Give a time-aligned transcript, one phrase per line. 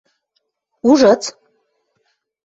[0.89, 1.23] Ужыц?